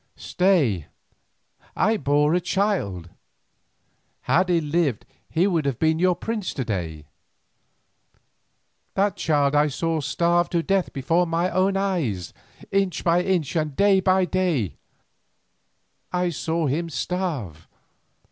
Stay, 0.15 0.87
I 1.75 1.95
bore 1.97 2.33
a 2.33 2.41
child—had 2.41 4.49
he 4.49 4.59
lived 4.59 5.05
he 5.29 5.45
would 5.45 5.65
have 5.67 5.77
been 5.77 5.99
your 5.99 6.15
prince 6.15 6.55
to 6.55 6.65
day. 6.65 7.05
That 8.95 9.15
child 9.15 9.53
I 9.53 9.67
saw 9.67 9.99
starve 9.99 10.49
to 10.49 10.63
death 10.63 10.91
before 10.91 11.27
my 11.27 11.55
eyes, 11.55 12.33
inch 12.71 13.03
by 13.03 13.21
inch 13.21 13.55
and 13.55 13.75
day 13.75 13.99
by 13.99 14.25
day 14.25 14.77
I 16.11 16.31
saw 16.31 16.65
him 16.65 16.89
starve. 16.89 17.67